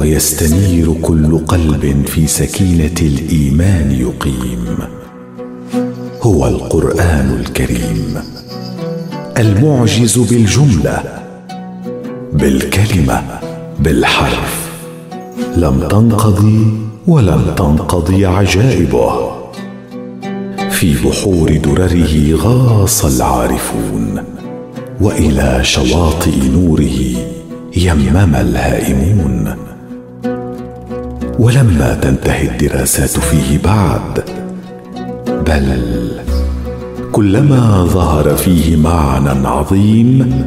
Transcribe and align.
ويستنير 0.00 0.92
كل 1.02 1.38
قلب 1.38 2.06
في 2.06 2.26
سكينة 2.26 2.94
الإيمان 3.02 3.92
يقيم. 3.92 4.64
هو 6.22 6.46
القرآن 6.46 7.40
الكريم. 7.40 8.14
المعجز 9.38 10.18
بالجملة 10.18 11.02
بالكلمة 12.32 13.22
بالحرف. 13.80 14.70
لم 15.56 15.88
تنقضي 15.90 16.66
ولن 17.06 17.54
تنقضي 17.56 18.26
عجائبه. 18.26 19.12
في 20.70 20.94
بحور 21.04 21.56
درره 21.56 22.34
غاص 22.34 23.04
العارفون 23.04 24.24
وإلى 25.00 25.60
شواطئ 25.62 26.48
نوره 26.48 27.00
يمم 27.76 28.34
الهائمون. 28.34 29.69
ولما 31.40 31.94
تنتهي 32.02 32.48
الدراسات 32.48 33.10
فيه 33.10 33.58
بعد. 33.64 34.24
بل 35.46 35.78
كلما 37.12 37.84
ظهر 37.84 38.36
فيه 38.36 38.76
معنى 38.76 39.48
عظيم 39.48 40.44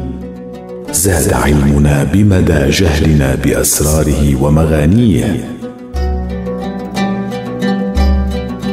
زاد 0.92 1.32
علمنا 1.32 2.04
بمدى 2.04 2.70
جهلنا 2.70 3.34
بأسراره 3.34 4.42
ومغانيه. 4.42 5.58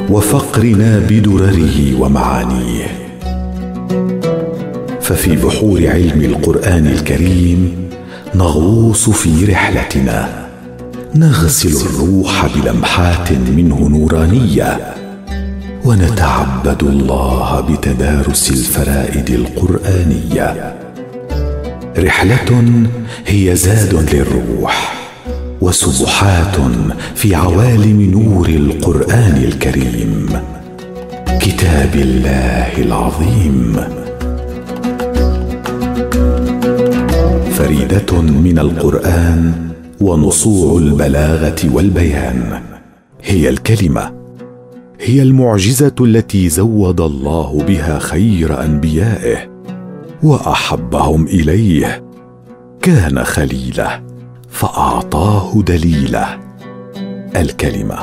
وفقرنا 0.10 1.00
بدرره 1.10 2.00
ومعانيه. 2.00 2.88
ففي 5.02 5.36
بحور 5.36 5.88
علم 5.88 6.22
القرآن 6.22 6.88
الكريم 6.88 7.90
نغوص 8.36 9.10
في 9.10 9.46
رحلتنا. 9.46 10.41
نغسل 11.16 11.86
الروح 11.86 12.48
بلمحات 12.56 13.32
منه 13.32 13.90
نورانية 13.90 14.96
ونتعبد 15.86 16.84
الله 16.84 17.62
بتدارس 17.62 18.50
الفرائد 18.50 19.30
القرآنية. 19.30 20.76
رحلة 21.98 22.64
هي 23.28 23.56
زاد 23.56 24.14
للروح 24.14 24.94
وسبحات 25.62 26.56
في 27.16 27.36
عوالم 27.36 28.02
نور 28.02 28.50
القرآن 28.50 29.44
الكريم. 29.44 30.30
كتاب 31.40 31.96
الله 31.96 32.78
العظيم. 32.78 33.78
فريدة 37.54 38.22
من 38.22 38.60
القرآن 38.60 39.72
ونصوع 40.02 40.78
البلاغة 40.78 41.56
والبيان. 41.74 42.62
هي 43.24 43.50
الكلمة. 43.50 44.14
هي 45.02 45.22
المعجزة 45.22 45.96
التي 46.02 46.50
زود 46.50 47.02
الله 47.02 47.64
بها 47.68 48.00
خير 48.00 48.64
أنبيائه 48.66 49.38
وأحبهم 50.24 51.28
إليه. 51.28 52.04
كان 52.82 53.24
خليله 53.24 54.02
فأعطاه 54.50 55.62
دليله. 55.62 56.40
الكلمة. 57.36 57.98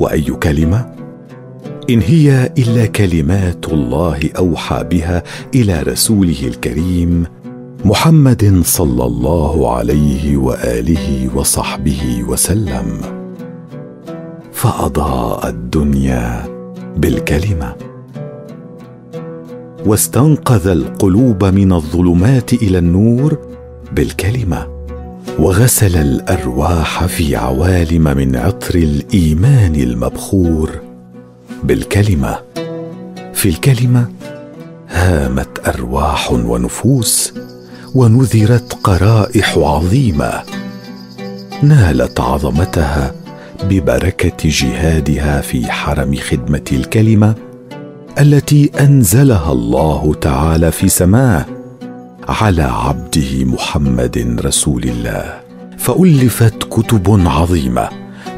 وأي 0.00 0.22
كلمة؟ 0.22 0.92
إن 1.90 2.00
هي 2.00 2.52
إلا 2.58 2.86
كلمات 2.86 3.68
الله 3.68 4.20
أوحى 4.38 4.84
بها 4.90 5.22
إلى 5.54 5.82
رسوله 5.82 6.42
الكريم 6.42 7.24
محمد 7.84 8.62
صلى 8.64 9.04
الله 9.04 9.76
عليه 9.76 10.36
وآله 10.36 11.30
وصحبه 11.34 12.24
وسلم. 12.28 13.00
فأضاء 14.52 15.48
الدنيا 15.48 16.44
بالكلمة. 16.96 17.74
واستنقذ 19.86 20.66
القلوب 20.66 21.44
من 21.44 21.72
الظلمات 21.72 22.52
إلى 22.52 22.78
النور 22.78 23.38
بالكلمة. 23.92 24.66
وغسل 25.38 25.96
الأرواح 25.96 27.06
في 27.06 27.36
عوالم 27.36 28.04
من 28.04 28.36
عطر 28.36 28.74
الإيمان 28.74 29.74
المبخور 29.74 30.70
بالكلمة. 31.64 32.38
في 33.34 33.48
الكلمة 33.48 34.08
هامت 34.88 35.68
أرواح 35.68 36.32
ونفوس 36.32 37.34
ونذرت 37.94 38.74
قرائح 38.84 39.58
عظيمة 39.58 40.42
نالت 41.62 42.20
عظمتها 42.20 43.14
ببركة 43.64 44.36
جهادها 44.44 45.40
في 45.40 45.72
حرم 45.72 46.16
خدمة 46.16 46.64
الكلمة 46.72 47.34
التي 48.20 48.70
أنزلها 48.80 49.52
الله 49.52 50.14
تعالى 50.20 50.72
في 50.72 50.88
سماه 50.88 51.46
على 52.28 52.62
عبده 52.62 53.44
محمد 53.44 54.40
رسول 54.44 54.82
الله. 54.84 55.40
فألفت 55.78 56.64
كتب 56.70 57.20
عظيمة 57.26 57.88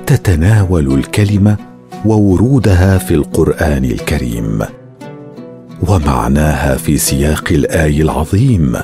تتناول 0.07 0.95
الكلمة 0.95 1.57
وورودها 2.05 2.99
في 2.99 3.15
القرآن 3.15 3.85
الكريم. 3.85 4.63
ومعناها 5.89 6.77
في 6.77 6.99
سياق 6.99 7.45
الآي 7.51 8.03
العظيم 8.03 8.77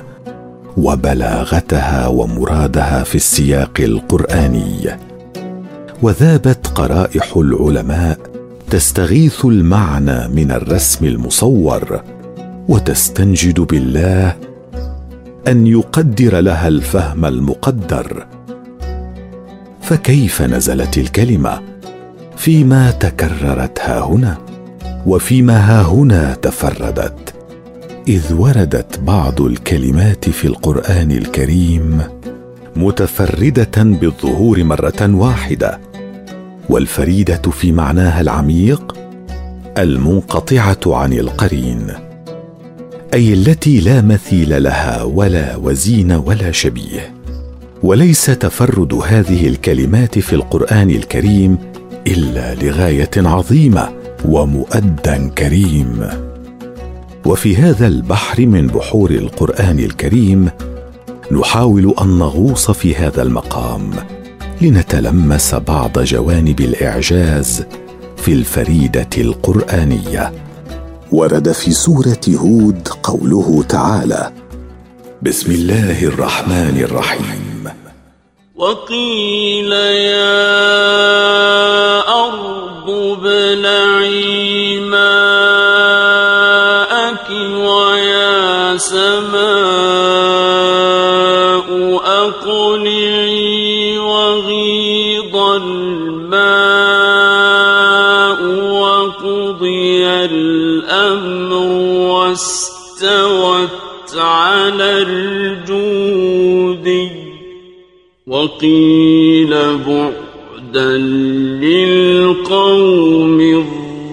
وبلاغتها 0.79 2.07
ومرادها 2.07 3.03
في 3.03 3.15
السياق 3.15 3.81
القرآني. 3.81 4.97
وذابت 6.03 6.67
قرائح 6.67 7.37
العلماء 7.37 8.19
تستغيث 8.71 9.45
المعنى 9.45 10.29
من 10.29 10.51
الرسم 10.51 11.07
المصور 11.07 12.03
وتستنجد 12.69 13.61
بالله 13.61 14.37
أن 15.49 15.67
يقدر 15.67 16.41
لها 16.41 16.69
الفهم 16.69 17.25
المقدر. 17.25 18.27
فكيف 19.83 20.43
نزلت 20.43 20.99
الكلمة؟ 20.99 21.61
فيما 22.37 22.91
تكررت 22.91 23.81
ها 23.81 24.01
هنا 24.01 24.39
وفيما 25.07 25.57
ها 25.59 25.83
هنا 25.83 26.35
تفردت. 26.35 27.28
إذ 28.09 28.35
وردت 28.35 29.01
بعض 29.01 29.41
الكلمات 29.41 30.31
في 30.31 30.45
القرآن 30.45 31.11
الكريم 31.11 32.03
متفردة 32.77 33.83
بالظهور 33.83 34.65
مرة 34.65 35.15
واحدة 35.15 35.81
والفريدة 36.69 37.43
في 37.51 37.73
معناها 37.73 38.21
العميق 38.21 38.97
المنقطعة 39.79 40.81
عن 40.87 41.13
القرين 41.13 41.87
أي 43.15 43.33
التي 43.33 43.81
لا 43.81 44.01
مثيل 44.03 44.63
لها 44.63 45.03
ولا 45.03 45.57
وزين 45.57 46.13
ولا 46.13 46.53
شبيه. 46.53 47.15
وليس 47.83 48.27
تفرد 48.27 48.95
هذه 48.95 49.49
الكلمات 49.49 50.19
في 50.19 50.33
القرآن 50.33 50.91
الكريم 50.91 51.59
إلا 52.07 52.55
لغاية 52.55 53.11
عظيمة 53.17 53.89
ومؤدى 54.25 55.29
كريم. 55.39 56.28
وفي 57.29 57.57
هذا 57.57 57.87
البحر 57.87 58.47
من 58.47 58.67
بحور 58.67 59.11
القرآن 59.11 59.79
الكريم 59.79 60.51
نحاول 61.33 61.95
أن 62.01 62.19
نغوص 62.19 62.71
في 62.71 62.95
هذا 62.95 63.23
المقام 63.23 63.91
لنتلمس 64.61 65.55
بعض 65.55 65.99
جوانب 65.99 66.61
الإعجاز 66.61 67.65
في 68.17 68.33
الفريدة 68.33 69.09
القرآنية. 69.19 70.33
ورد 71.13 71.53
في 71.53 71.71
سورة 71.71 72.21
هود 72.29 72.89
قوله 73.03 73.65
تعالى 73.69 74.33
بسم 75.23 75.53
الله 75.53 76.05
الرحمن 76.05 76.81
الرحيم. 76.85 77.65
وقيل 78.57 79.73
يا 79.73 80.39
أرض 82.27 82.91
ابلعي 82.91 84.81
السماء 88.79 89.39
أقلعي 92.05 93.99
وغيض 93.99 95.37
الماء 95.37 96.39
وقضي 98.83 100.07
الأمر 100.07 101.53
واستوت 102.13 103.71
على 104.17 104.91
الجود. 105.09 106.89
وقيل 108.27 109.53
بعدا 109.87 110.97
للقوم 111.67 113.39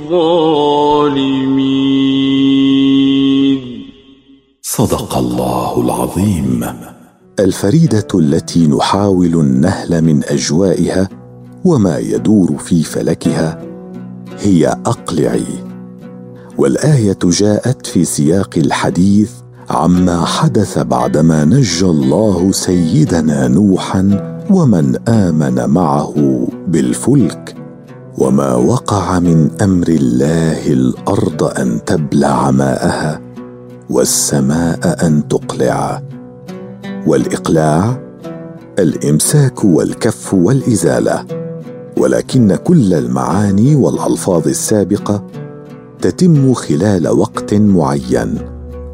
الظالمين. 0.07 1.34
صدق 4.77 5.17
الله 5.17 5.81
العظيم. 5.81 6.65
الفريدة 7.39 8.07
التي 8.15 8.67
نحاول 8.67 9.33
النهل 9.33 10.01
من 10.01 10.23
أجوائها 10.23 11.09
وما 11.65 11.97
يدور 11.97 12.57
في 12.57 12.83
فلكها 12.83 13.61
هي 14.39 14.67
أقلعي. 14.67 15.45
والآية 16.57 17.17
جاءت 17.23 17.87
في 17.87 18.05
سياق 18.05 18.49
الحديث 18.57 19.31
عما 19.69 20.25
حدث 20.25 20.79
بعدما 20.79 21.45
نجى 21.45 21.85
الله 21.85 22.51
سيدنا 22.51 23.47
نوحا 23.47 24.03
ومن 24.49 25.09
آمن 25.09 25.69
معه 25.69 26.47
بالفلك. 26.67 27.55
وما 28.17 28.55
وقع 28.55 29.19
من 29.19 29.51
أمر 29.61 29.87
الله 29.87 30.67
الأرض 30.67 31.43
أن 31.43 31.85
تبلع 31.85 32.51
ماءها 32.51 33.24
والسماء 33.89 35.07
أن 35.07 35.27
تقلع. 35.27 36.01
والإقلاع 37.07 37.99
الإمساك 38.79 39.65
والكف 39.65 40.33
والإزالة. 40.33 41.25
ولكن 41.97 42.55
كل 42.55 42.93
المعاني 42.93 43.75
والألفاظ 43.75 44.47
السابقة 44.47 45.23
تتم 46.01 46.53
خلال 46.53 47.07
وقت 47.07 47.53
معين 47.53 48.37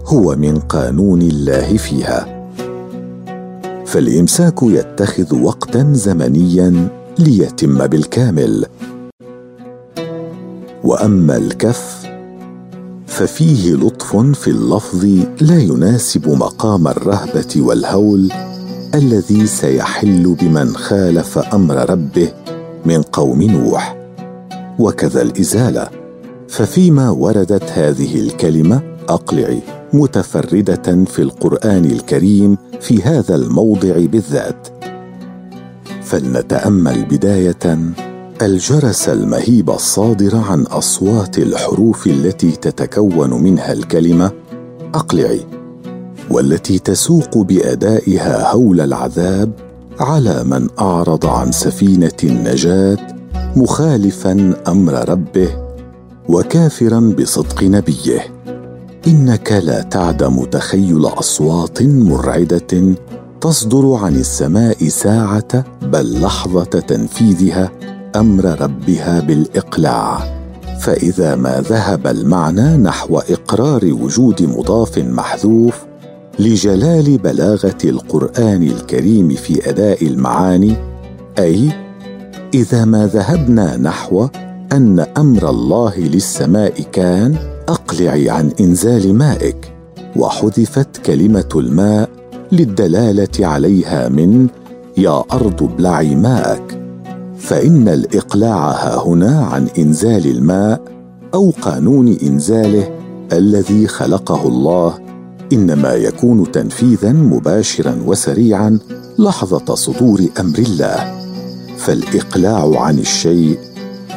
هو 0.05 0.35
من 0.35 0.59
قانون 0.59 1.21
الله 1.21 1.77
فيها. 1.77 2.47
فالإمساك 3.85 4.63
يتخذ 4.63 5.35
وقتا 5.41 5.93
زمنيا 5.93 6.87
ليتم 7.19 7.87
بالكامل. 7.87 8.65
وأما 10.83 11.37
الكف 11.37 12.10
ففيه 13.21 13.73
لطف 13.73 14.15
في 14.15 14.47
اللفظ 14.47 15.05
لا 15.41 15.59
يناسب 15.59 16.29
مقام 16.29 16.87
الرهبة 16.87 17.55
والهول 17.57 18.31
الذي 18.95 19.47
سيحل 19.47 20.35
بمن 20.41 20.75
خالف 20.75 21.37
أمر 21.37 21.89
ربه 21.89 22.31
من 22.85 23.01
قوم 23.01 23.41
نوح. 23.41 23.97
وكذا 24.79 25.21
الإزالة. 25.21 25.89
ففيما 26.47 27.09
وردت 27.09 27.63
هذه 27.63 28.19
الكلمة 28.19 28.81
أقلعي 29.09 29.59
متفردة 29.93 31.05
في 31.05 31.21
القرآن 31.21 31.85
الكريم 31.85 32.57
في 32.79 33.03
هذا 33.03 33.35
الموضع 33.35 34.05
بالذات. 34.05 34.67
فلنتأمل 36.03 37.05
بداية. 37.05 37.77
الجرس 38.41 39.09
المهيب 39.09 39.69
الصادر 39.69 40.37
عن 40.37 40.61
أصوات 40.61 41.37
الحروف 41.37 42.07
التي 42.07 42.51
تتكون 42.51 43.43
منها 43.43 43.73
الكلمة. 43.73 44.31
أقلعي. 44.93 45.45
والتي 46.29 46.79
تسوق 46.79 47.37
بأدائها 47.37 48.51
هول 48.51 48.81
العذاب 48.81 49.51
على 49.99 50.43
من 50.43 50.67
أعرض 50.79 51.25
عن 51.25 51.51
سفينة 51.51 52.17
النجاة 52.23 52.97
مخالفا 53.55 54.53
أمر 54.67 55.09
ربه 55.09 55.49
وكافرا 56.29 56.99
بصدق 57.19 57.63
نبيه. 57.63 58.19
إنك 59.07 59.51
لا 59.51 59.81
تعدم 59.81 60.43
تخيل 60.43 61.05
أصوات 61.05 61.83
مرعدة 61.83 62.95
تصدر 63.41 63.93
عن 63.93 64.15
السماء 64.15 64.87
ساعة 64.87 65.65
بل 65.81 66.21
لحظة 66.21 66.63
تنفيذها. 66.63 67.71
أمر 68.15 68.61
ربها 68.61 69.19
بالإقلاع 69.19 70.41
فإذا 70.79 71.35
ما 71.35 71.63
ذهب 71.69 72.07
المعنى 72.07 72.77
نحو 72.77 73.17
إقرار 73.17 73.85
وجود 73.85 74.43
مضاف 74.43 74.97
محذوف 74.97 75.85
لجلال 76.39 77.17
بلاغة 77.17 77.77
القرآن 77.85 78.63
الكريم 78.63 79.29
في 79.29 79.69
أداء 79.69 80.07
المعاني 80.07 80.75
أي 81.39 81.69
إذا 82.53 82.85
ما 82.85 83.07
ذهبنا 83.07 83.77
نحو 83.77 84.27
أن 84.71 84.99
أمر 85.17 85.49
الله 85.49 85.99
للسماء 85.99 86.81
كان 86.91 87.35
اقلعي 87.69 88.29
عن 88.29 88.51
إنزال 88.59 89.15
مائك 89.15 89.73
وحذفت 90.15 90.97
كلمة 91.05 91.49
الماء 91.55 92.09
للدلالة 92.51 93.47
عليها 93.47 94.09
من 94.09 94.47
يا 94.97 95.23
أرض 95.31 95.63
ابلعي 95.63 96.15
ماءك. 96.15 96.80
فإن 97.41 97.87
الإقلاع 97.87 98.71
ها 98.71 99.07
هنا 99.07 99.45
عن 99.45 99.67
إنزال 99.77 100.27
الماء 100.27 100.81
أو 101.33 101.53
قانون 101.61 102.17
إنزاله 102.23 102.89
الذي 103.33 103.87
خلقه 103.87 104.47
الله 104.47 104.99
إنما 105.53 105.93
يكون 105.93 106.51
تنفيذا 106.51 107.11
مباشرا 107.11 107.97
وسريعا 108.05 108.79
لحظة 109.19 109.75
صدور 109.75 110.25
أمر 110.39 110.59
الله. 110.59 111.21
فالإقلاع 111.77 112.81
عن 112.81 112.99
الشيء 112.99 113.59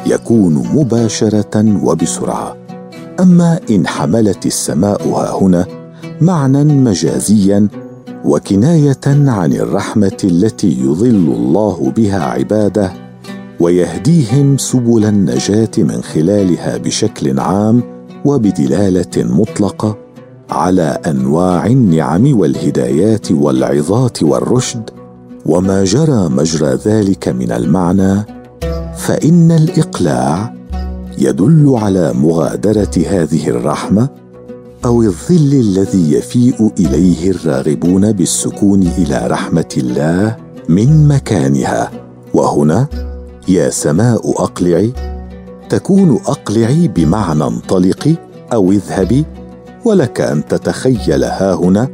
يكون 0.05 0.53
مباشرة 0.73 1.83
وبسرعة. 1.83 2.57
أما 3.19 3.59
إن 3.71 3.87
حملت 3.87 4.45
السماء 4.45 5.07
ها 5.07 5.41
هنا 5.41 5.65
معنى 6.21 6.63
مجازيا 6.63 7.67
وكناية 8.25 9.05
عن 9.07 9.53
الرحمة 9.53 10.17
التي 10.23 10.79
يظل 10.81 11.33
الله 11.37 11.93
بها 11.95 12.23
عباده 12.23 13.04
ويهديهم 13.59 14.57
سبل 14.57 15.05
النجاة 15.05 15.71
من 15.77 16.03
خلالها 16.03 16.77
بشكل 16.77 17.39
عام 17.39 17.83
وبدلالة 18.25 19.23
مطلقة 19.23 19.97
على 20.49 20.99
أنواع 21.07 21.65
النعم 21.65 22.39
والهدايات 22.39 23.31
والعظات 23.31 24.23
والرشد 24.23 24.89
وما 25.45 25.83
جرى 25.83 26.29
مجرى 26.29 26.79
ذلك 26.85 27.27
من 27.27 27.51
المعنى 27.51 28.25
فإن 28.97 29.51
الإقلاع 29.51 30.53
يدل 31.17 31.73
على 31.81 32.13
مغادرة 32.13 32.91
هذه 33.07 33.49
الرحمة 33.49 34.09
أو 34.85 35.01
الظل 35.01 35.53
الذي 35.53 36.13
يفيء 36.13 36.71
إليه 36.79 37.31
الراغبون 37.31 38.11
بالسكون 38.11 38.81
إلى 38.97 39.27
رحمة 39.27 39.73
الله 39.77 40.35
من 40.69 41.07
مكانها. 41.07 41.91
وهنا 42.33 42.87
يا 43.47 43.69
سماء 43.69 44.43
أقلعي 44.43 44.93
تكون 45.69 46.19
أقلعي 46.25 46.87
بمعنى 46.87 47.43
انطلقي 47.43 48.15
أو 48.53 48.71
اذهبي 48.71 49.25
ولك 49.85 50.21
أن 50.21 50.45
تتخيل 50.47 51.23
ها 51.23 51.53
هنا 51.53 51.87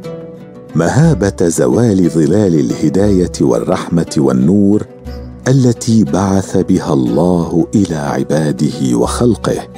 مهابة 0.74 1.48
زوال 1.48 2.10
ظلال 2.10 2.60
الهداية 2.60 3.32
والرحمة 3.40 4.14
والنور 4.16 4.86
التي 5.48 6.04
بعث 6.04 6.56
بها 6.56 6.92
الله 6.92 7.66
إلى 7.74 7.96
عباده 7.96 8.96
وخلقه. 8.96 9.68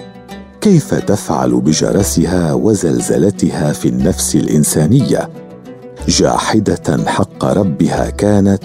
كيف 0.60 0.94
تفعل 0.94 1.60
بجرسها 1.60 2.52
وزلزلتها 2.52 3.72
في 3.72 3.88
النفس 3.88 4.36
الإنسانية؟ 4.36 5.28
جاحدة 6.08 7.04
حق 7.06 7.44
ربها 7.44 8.10
كانت 8.10 8.62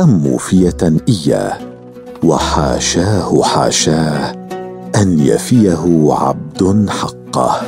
أم 0.00 0.18
موفية 0.18 0.76
إياه؟ 1.08 1.65
وحاشاه 2.26 3.42
حاشاه 3.42 4.32
أن 4.96 5.18
يفيه 5.18 6.08
عبد 6.10 6.90
حقه. 6.90 7.60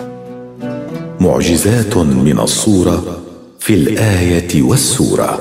معجزات 1.21 1.97
من 1.97 2.39
الصورة 2.39 3.03
في 3.59 3.75
الآية 3.75 4.63
والسورة. 4.63 5.39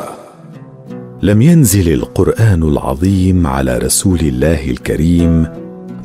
لم 1.21 1.41
ينزل 1.41 1.93
القرآن 1.93 2.63
العظيم 2.63 3.47
على 3.47 3.77
رسول 3.77 4.19
الله 4.19 4.69
الكريم 4.69 5.47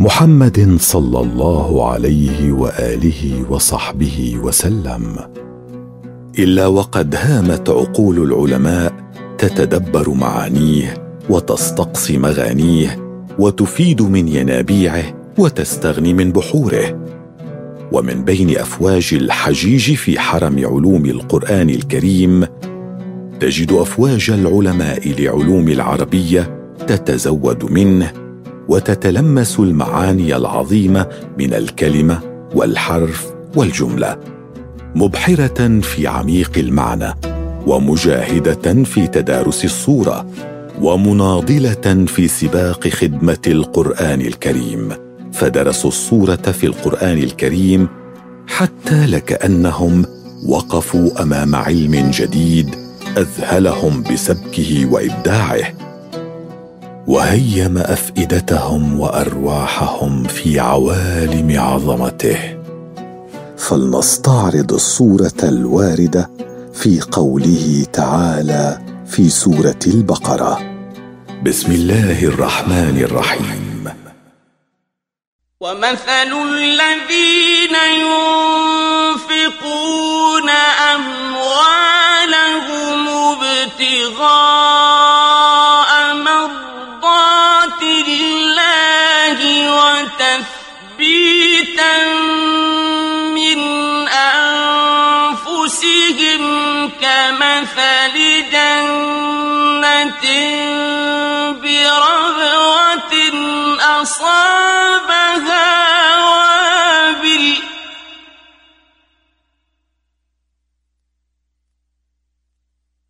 محمد 0.00 0.76
صلى 0.80 1.20
الله 1.20 1.90
عليه 1.90 2.52
وآله 2.52 3.44
وصحبه 3.50 4.36
وسلم. 4.42 5.16
إلا 6.38 6.66
وقد 6.66 7.14
هامت 7.14 7.70
عقول 7.70 8.18
العلماء 8.22 8.92
تتدبر 9.38 10.10
معانيه 10.10 10.94
وتستقصي 11.30 12.18
مغانيه 12.18 13.01
وتفيد 13.38 14.02
من 14.02 14.28
ينابيعه 14.28 15.04
وتستغني 15.38 16.14
من 16.14 16.32
بحوره. 16.32 17.02
ومن 17.92 18.24
بين 18.24 18.58
أفواج 18.58 19.10
الحجيج 19.12 19.94
في 19.94 20.20
حرم 20.20 20.58
علوم 20.58 21.04
القرآن 21.04 21.70
الكريم 21.70 22.46
تجد 23.40 23.72
أفواج 23.72 24.30
العلماء 24.30 25.08
لعلوم 25.20 25.68
العربية 25.68 26.58
تتزود 26.86 27.72
منه 27.72 28.12
وتتلمس 28.68 29.60
المعاني 29.60 30.36
العظيمة 30.36 31.06
من 31.38 31.54
الكلمة 31.54 32.20
والحرف 32.54 33.34
والجملة 33.56 34.16
مبحرة 34.94 35.80
في 35.80 36.06
عميق 36.06 36.52
المعنى 36.56 37.14
ومجاهدة 37.66 38.84
في 38.84 39.06
تدارس 39.06 39.64
الصورة. 39.64 40.26
ومناضلة 40.82 42.06
في 42.06 42.28
سباق 42.28 42.88
خدمة 42.88 43.38
القرآن 43.46 44.20
الكريم. 44.20 44.88
فدرسوا 45.32 45.90
الصورة 45.90 46.36
في 46.36 46.66
القرآن 46.66 47.18
الكريم 47.18 47.88
حتى 48.46 49.06
لكأنهم 49.06 50.06
وقفوا 50.46 51.22
أمام 51.22 51.56
علم 51.56 52.10
جديد 52.10 52.74
أذهلهم 53.16 54.02
بسبكه 54.02 54.86
وإبداعه. 54.92 55.62
وهيم 57.06 57.78
أفئدتهم 57.78 59.00
وأرواحهم 59.00 60.24
في 60.24 60.60
عوالم 60.60 61.60
عظمته. 61.60 62.38
فلنستعرض 63.56 64.72
الصورة 64.72 65.42
الواردة 65.42 66.30
في 66.72 67.00
قوله 67.00 67.86
تعالى 67.92 68.78
في 69.06 69.28
سورة 69.28 69.78
البقرة. 69.86 70.71
بسم 71.42 71.72
الله 71.72 72.24
الرحمن 72.24 73.02
الرحيم. 73.10 73.94
ومثل 75.60 76.32
الذين 76.48 77.76
ينفقون 79.26 79.70
أموالهم 80.94 82.22
ابتغاء 83.08 84.81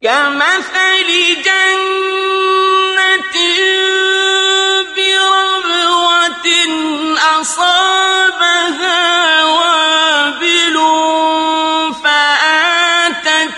كمثل 0.03 1.09
جنة 1.45 3.35
بربوة 4.97 6.47
أصابها 7.41 9.01
وابل 9.45 10.77
فآتت 12.05 13.55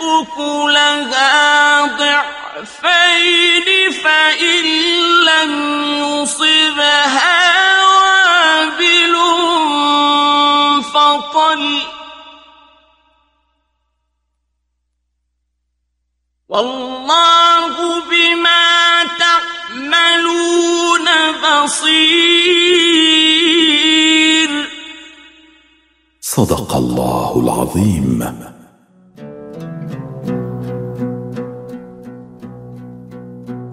أكلها 0.00 1.82
ضعفين 1.86 3.68
فإن 4.04 4.64
لم 5.24 5.52
يصبها 6.02 7.82
وابل 7.84 9.14
فطل 10.94 11.93
والله 16.54 17.74
بما 18.10 18.66
تعملون 19.18 21.06
بصير. 21.42 22.54
صدق 26.20 26.76
الله 26.76 27.40
العظيم. 27.40 28.34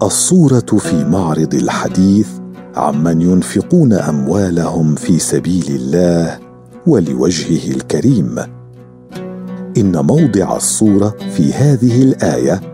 الصورة 0.02 0.78
في 0.78 1.04
معرض 1.04 1.54
الحديث 1.54 2.28
عمن 2.76 3.22
ينفقون 3.22 3.92
أموالهم 3.92 4.94
في 4.94 5.18
سبيل 5.18 5.66
الله 5.68 6.40
ولوجهه 6.86 7.70
الكريم. 7.70 8.38
إن 9.76 10.06
موضع 10.06 10.56
الصورة 10.56 11.16
في 11.36 11.52
هذه 11.52 12.02
الآية 12.02 12.71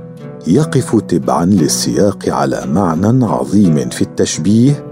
يقف 0.49 1.00
تبعا 1.09 1.45
للسياق 1.45 2.28
على 2.28 2.67
معنى 2.67 3.25
عظيم 3.25 3.88
في 3.88 4.02
التشبيه 4.02 4.85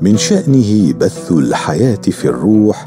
من 0.00 0.16
شأنه 0.16 0.92
بث 0.92 1.32
الحياة 1.32 2.00
في 2.00 2.24
الروح 2.24 2.86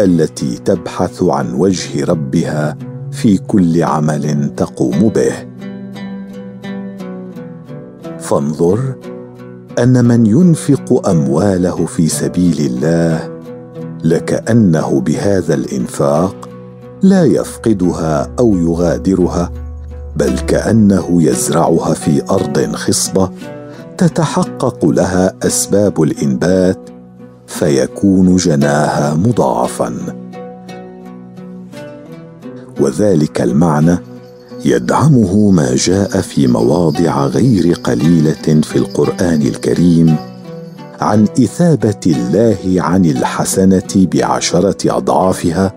التي 0.00 0.56
تبحث 0.56 1.22
عن 1.22 1.54
وجه 1.54 2.04
ربها 2.04 2.76
في 3.10 3.38
كل 3.38 3.82
عمل 3.82 4.54
تقوم 4.56 5.08
به. 5.08 5.32
فانظر 8.18 8.94
أن 9.78 10.04
من 10.04 10.26
ينفق 10.26 11.08
أمواله 11.08 11.86
في 11.86 12.08
سبيل 12.08 12.58
الله 12.60 13.40
لكأنه 14.04 15.00
بهذا 15.00 15.54
الإنفاق 15.54 16.48
لا 17.02 17.24
يفقدها 17.24 18.30
أو 18.38 18.56
يغادرها. 18.56 19.71
بل 20.16 20.38
كأنه 20.38 21.22
يزرعها 21.22 21.94
في 21.94 22.22
أرض 22.30 22.74
خصبة 22.74 23.30
تتحقق 23.98 24.86
لها 24.86 25.32
أسباب 25.42 26.02
الإنبات 26.02 26.78
فيكون 27.46 28.36
جناها 28.36 29.14
مضاعفا. 29.14 29.94
وذلك 32.80 33.40
المعنى 33.40 33.98
يدعمه 34.64 35.50
ما 35.50 35.74
جاء 35.74 36.20
في 36.20 36.46
مواضع 36.46 37.26
غير 37.26 37.74
قليلة 37.74 38.60
في 38.62 38.76
القرآن 38.76 39.42
الكريم 39.42 40.16
عن 41.00 41.24
إثابة 41.24 42.00
الله 42.06 42.82
عن 42.82 43.04
الحسنة 43.04 44.06
بعشرة 44.12 44.96
أضعافها 44.96 45.72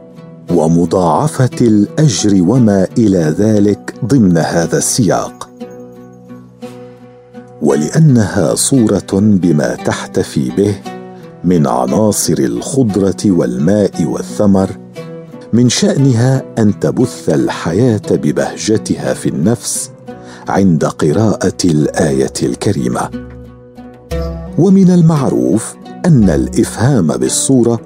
ومضاعفة 0.51 1.49
الأجر 1.61 2.41
وما 2.41 2.87
إلى 2.97 3.35
ذلك 3.39 3.84
ضمن 4.05 4.37
هذا 4.37 4.77
السياق. 4.77 5.49
ولأنها 7.61 8.55
صورة 8.55 9.07
بما 9.13 9.75
تحتفي 9.75 10.49
به 10.49 10.75
من 11.43 11.67
عناصر 11.67 12.35
الخضرة 12.39 13.31
والماء 13.31 14.05
والثمر 14.05 14.69
من 15.53 15.69
شأنها 15.69 16.43
أن 16.57 16.79
تبث 16.79 17.29
الحياة 17.29 18.01
ببهجتها 18.11 19.13
في 19.13 19.29
النفس 19.29 19.91
عند 20.47 20.85
قراءة 20.85 21.57
الآية 21.65 22.33
الكريمة. 22.43 23.09
ومن 24.57 24.91
المعروف 24.91 25.75
أن 26.05 26.29
الإفهام 26.29 27.07
بالصورة 27.07 27.79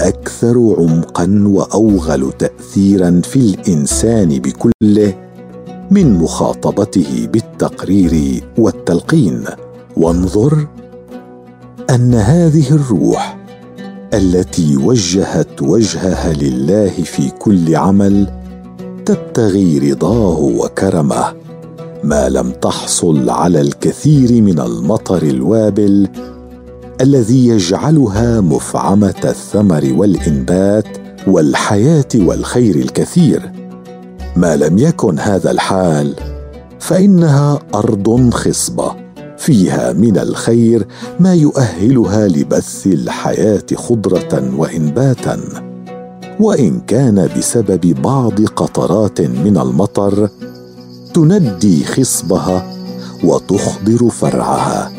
أكثر 0.00 0.76
عمقا 0.78 1.42
وأوغل 1.46 2.32
تاثيرا 2.38 3.20
في 3.24 3.36
الإنسان 3.36 4.28
بكله 4.28 5.14
من 5.90 6.18
مخاطبته 6.18 7.28
بالتقرير 7.32 8.44
والتلقين. 8.58 9.44
وانظر 9.96 10.66
أن 11.90 12.14
هذه 12.14 12.70
الروح 12.70 13.38
التي 14.14 14.76
وجهت 14.76 15.62
وجهها 15.62 16.32
لله 16.32 16.88
في 16.90 17.30
كل 17.30 17.76
عمل 17.76 18.30
تبتغي 19.06 19.78
رضاه 19.78 20.38
وكرمه 20.38 21.24
ما 22.04 22.28
لم 22.28 22.50
تحصل 22.50 23.30
على 23.30 23.60
الكثير 23.60 24.42
من 24.42 24.60
المطر 24.60 25.22
الوابل 25.22 26.08
الذي 27.00 27.48
يجعلها 27.48 28.40
مفعمة 28.40 29.20
الثمر 29.24 29.92
والإنبات 29.96 30.88
والحياة 31.26 32.08
والخير 32.14 32.76
الكثير. 32.76 33.52
ما 34.36 34.56
لم 34.56 34.78
يكن 34.78 35.18
هذا 35.18 35.50
الحال 35.50 36.14
فإنها 36.80 37.58
أرض 37.74 38.30
خصبة 38.30 38.94
فيها 39.38 39.92
من 39.92 40.18
الخير 40.18 40.86
ما 41.20 41.34
يؤهلها 41.34 42.28
لبث 42.28 42.86
الحياة 42.86 43.64
خضرة 43.74 44.52
وإنباتا. 44.56 45.40
وإن 46.40 46.80
كان 46.80 47.28
بسبب 47.38 48.02
بعض 48.02 48.44
قطرات 48.44 49.20
من 49.20 49.58
المطر 49.58 50.28
تندي 51.14 51.84
خصبها 51.84 52.72
وتخضر 53.24 54.10
فرعها. 54.10 54.92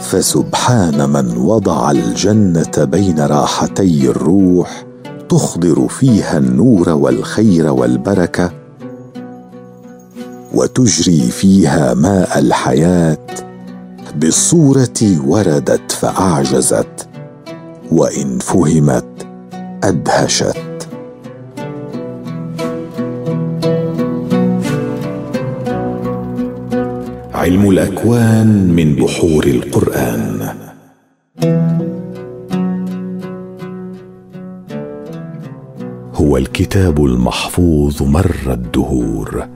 فسبحان 0.00 1.10
من 1.10 1.36
وضع 1.36 1.90
الجنة 1.90 2.84
بين 2.84 3.20
راحتي 3.20 4.10
الروح 4.10 4.89
تخضر 5.30 5.88
فيها 5.88 6.38
النور 6.38 6.88
والخير 6.88 7.66
والبركة 7.66 8.52
وتجري 10.54 11.20
فيها 11.20 11.94
ماء 11.94 12.38
الحياة 12.38 13.18
بالصورة 14.14 15.18
وردت 15.26 15.92
فأعجزت 15.92 17.08
وإن 17.92 18.38
فهمت 18.38 19.26
أدهشت. 19.84 20.56
علم 27.34 27.70
الأكوان 27.70 28.72
من 28.76 28.96
بحور 28.96 29.44
القرآن. 29.44 30.54
هو 36.20 36.36
الكتاب 36.36 37.04
المحفوظ 37.04 38.02
مر 38.02 38.36
الدهور. 38.46 39.48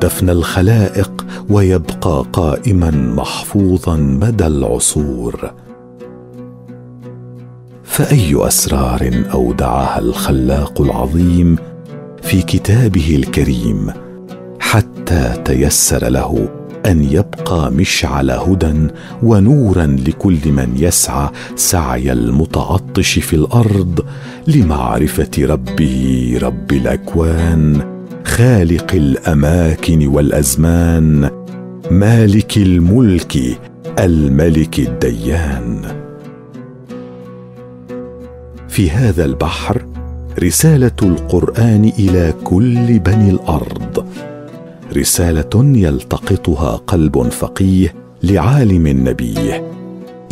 تفنى 0.00 0.32
الخلائق 0.32 1.26
ويبقى 1.48 2.24
قائما 2.32 2.90
محفوظا 2.90 3.96
مدى 3.96 4.46
العصور. 4.46 5.52
فأي 7.84 8.46
أسرار 8.46 9.24
أودعها 9.34 9.98
الخلاق 9.98 10.80
العظيم 10.80 11.56
في 12.22 12.42
كتابه 12.42 13.16
الكريم 13.16 13.92
حتى 14.60 15.42
تيسر 15.44 16.08
له 16.08 16.48
أن 16.86 17.04
يبقى 17.04 17.70
مشعل 17.70 18.30
هدى 18.30 18.88
ونورا 19.22 19.86
لكل 19.86 20.52
من 20.52 20.72
يسعى 20.76 21.28
سعي 21.56 22.12
المتعطش 22.12 23.18
في 23.18 23.36
الأرض 23.36 24.04
لمعرفة 24.46 25.30
ربه 25.38 26.38
رب 26.42 26.72
الأكوان 26.72 27.80
خالق 28.24 28.94
الأماكن 28.94 30.06
والأزمان 30.06 31.30
مالك 31.90 32.56
الملك 32.56 33.58
الملك 33.98 34.78
الديان. 34.78 35.82
في 38.68 38.90
هذا 38.90 39.24
البحر 39.24 39.82
رسالة 40.42 40.92
القرآن 41.02 41.92
إلى 41.98 42.34
كل 42.44 42.98
بني 42.98 43.30
الأرض. 43.30 44.06
رسالة 44.96 45.50
يلتقطها 45.54 46.76
قلب 46.76 47.28
فقيه 47.28 47.94
لعالم 48.22 48.88
نبيه. 48.88 49.70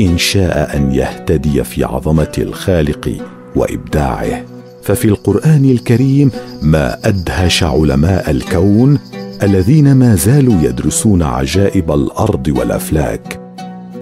إن 0.01 0.19
شاء 0.19 0.77
أن 0.77 0.93
يهتدي 0.93 1.65
في 1.65 1.85
عظمة 1.85 2.33
الخالق 2.39 3.19
وإبداعه. 3.57 4.45
ففي 4.83 5.05
القرآن 5.05 5.65
الكريم 5.65 6.31
ما 6.63 7.09
أدهش 7.09 7.63
علماء 7.63 8.31
الكون 8.31 8.99
الذين 9.43 9.95
ما 9.95 10.15
زالوا 10.15 10.63
يدرسون 10.63 11.23
عجائب 11.23 11.93
الأرض 11.93 12.49
والأفلاك. 12.59 13.41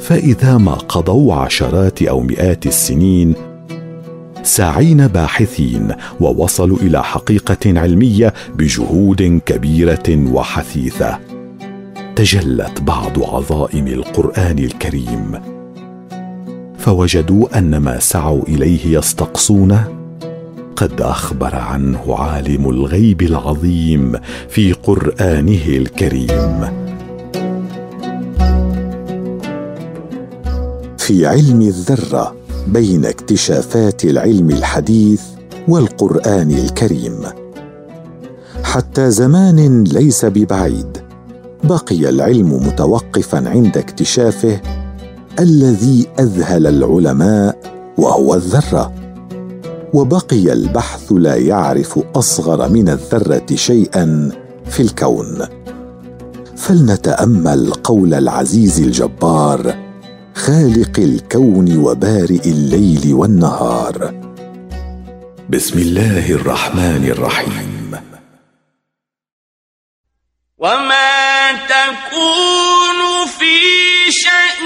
فإذا 0.00 0.58
ما 0.58 0.72
قضوا 0.74 1.34
عشرات 1.34 2.02
أو 2.02 2.20
مئات 2.20 2.66
السنين 2.66 3.34
ساعين 4.46 5.06
باحثين 5.06 5.92
ووصلوا 6.20 6.78
إلى 6.78 7.04
حقيقة 7.04 7.80
علمية 7.80 8.34
بجهود 8.54 9.40
كبيرة 9.46 10.32
وحثيثة. 10.32 11.18
تجلت 12.16 12.80
بعض 12.82 13.22
عظائم 13.22 13.86
القرآن 13.86 14.58
الكريم. 14.58 15.40
فوجدوا 16.78 17.58
أن 17.58 17.76
ما 17.76 17.98
سعوا 17.98 18.42
إليه 18.42 18.98
يستقصونه؟ 18.98 19.88
قد 20.76 21.00
أخبر 21.00 21.56
عنه 21.56 22.16
عالم 22.18 22.70
الغيب 22.70 23.22
العظيم 23.22 24.12
في 24.48 24.72
قرآنه 24.72 25.66
الكريم. 25.66 26.68
في 30.98 31.26
علم 31.26 31.62
الذرة 31.62 32.45
بين 32.66 33.04
اكتشافات 33.04 34.04
العلم 34.04 34.50
الحديث 34.50 35.22
والقرآن 35.68 36.50
الكريم. 36.50 37.22
حتى 38.62 39.10
زمان 39.10 39.84
ليس 39.84 40.24
ببعيد 40.24 40.98
بقي 41.64 42.08
العلم 42.08 42.66
متوقفا 42.66 43.48
عند 43.48 43.78
اكتشافه 43.78 44.60
الذي 45.40 46.06
أذهل 46.18 46.66
العلماء 46.66 47.58
وهو 47.98 48.34
الذرة. 48.34 48.92
وبقي 49.94 50.52
البحث 50.52 51.12
لا 51.12 51.36
يعرف 51.36 52.00
أصغر 52.14 52.68
من 52.68 52.88
الذرة 52.88 53.46
شيئا 53.54 54.30
في 54.64 54.80
الكون. 54.80 55.38
فلنتأمل 56.56 57.72
قول 57.72 58.14
العزيز 58.14 58.80
الجبار 58.80 59.85
خالق 60.36 60.98
الكون 60.98 61.76
وبارئ 61.76 62.44
الليل 62.44 63.14
والنهار. 63.14 64.14
بسم 65.50 65.78
الله 65.78 66.30
الرحمن 66.30 67.04
الرحيم. 67.08 67.96
وما 70.58 71.52
تكون 71.52 73.00
في 73.38 73.56
شأن 74.10 74.65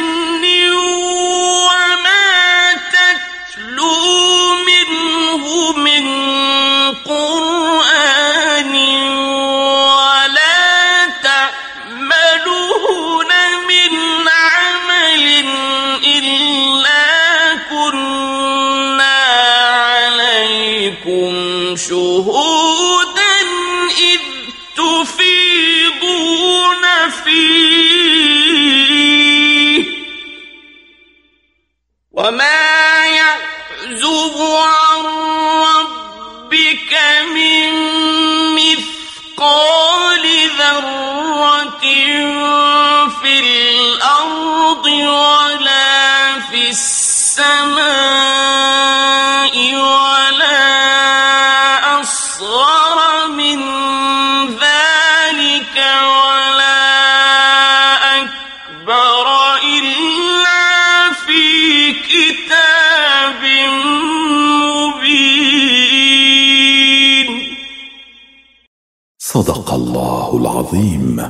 صدق 69.33 69.75
الله 69.75 70.37
العظيم. 70.37 71.23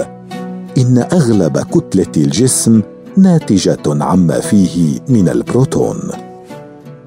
إن 0.77 0.97
أغلب 1.13 1.57
كتلة 1.57 2.11
الجسم 2.17 2.81
ناتجة 3.17 4.03
عما 4.03 4.39
فيه 4.39 4.99
من 5.09 5.29
البروتون. 5.29 5.99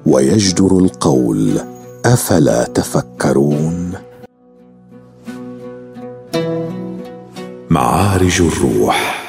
ويجدر 0.05 0.77
القول 0.77 1.59
أفلا 2.05 2.63
تفكرون؟ 2.63 3.91
معارج 7.69 8.41
الروح. 8.41 9.27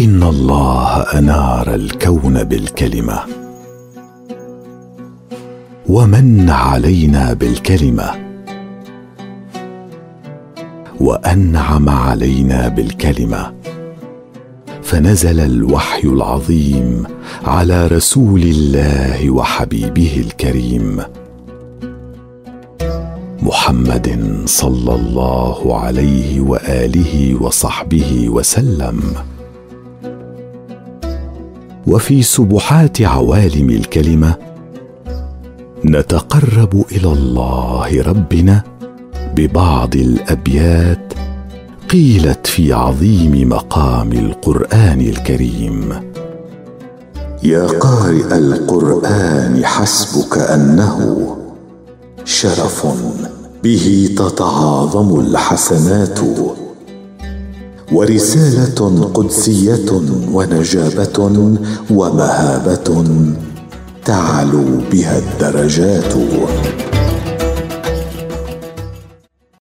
إن 0.00 0.22
الله 0.22 1.00
أنار 1.00 1.74
الكون 1.74 2.44
بالكلمة. 2.44 3.20
ومن 5.88 6.50
علينا 6.50 7.32
بالكلمة. 7.32 8.10
وأنعم 11.00 11.88
علينا 11.88 12.68
بالكلمة. 12.68 13.63
فنزل 14.94 15.40
الوحي 15.40 16.08
العظيم 16.08 17.02
على 17.44 17.86
رسول 17.86 18.42
الله 18.42 19.30
وحبيبه 19.30 20.24
الكريم 20.26 21.00
محمد 23.42 24.36
صلى 24.46 24.94
الله 24.94 25.78
عليه 25.80 26.40
وآله 26.40 27.42
وصحبه 27.42 28.28
وسلم. 28.28 29.00
وفي 31.86 32.22
سبحات 32.22 33.02
عوالم 33.02 33.70
الكلمة 33.70 34.34
نتقرب 35.84 36.84
إلى 36.92 37.12
الله 37.12 38.02
ربنا 38.02 38.62
ببعض 39.36 39.96
الأبيات 39.96 41.13
قيلت 41.94 42.46
في 42.46 42.72
عظيم 42.72 43.48
مقام 43.48 44.12
القرآن 44.12 45.00
الكريم. 45.00 45.94
يا 47.42 47.66
قارئ 47.66 48.36
القرآن 48.38 49.64
حسبك 49.64 50.38
أنه 50.38 51.26
شرف 52.24 52.86
به 53.64 54.14
تتعاظم 54.16 55.20
الحسنات 55.20 56.18
ورسالة 57.92 59.10
قدسية 59.14 59.90
ونجابة 60.32 61.30
ومهابة 61.90 63.04
تعلو 64.04 64.64
بها 64.92 65.18
الدرجات. 65.18 66.14